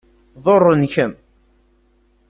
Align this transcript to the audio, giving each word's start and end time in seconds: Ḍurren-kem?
Ḍurren-kem? 0.43 1.11